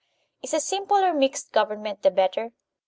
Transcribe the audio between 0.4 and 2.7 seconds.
Is a simple or mixed government the better